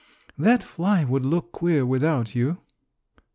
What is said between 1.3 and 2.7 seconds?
queer without you."